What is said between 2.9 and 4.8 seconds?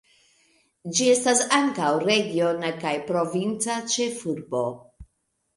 provinca ĉefurboj.